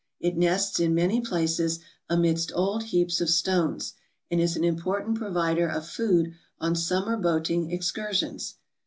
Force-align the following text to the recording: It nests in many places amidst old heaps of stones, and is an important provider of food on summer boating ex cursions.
It 0.19 0.35
nests 0.35 0.79
in 0.79 0.95
many 0.95 1.21
places 1.21 1.77
amidst 2.09 2.51
old 2.55 2.85
heaps 2.85 3.21
of 3.21 3.29
stones, 3.29 3.93
and 4.31 4.41
is 4.41 4.55
an 4.57 4.63
important 4.63 5.15
provider 5.15 5.67
of 5.69 5.87
food 5.87 6.33
on 6.59 6.75
summer 6.75 7.15
boating 7.17 7.71
ex 7.71 7.91
cursions. 7.91 8.55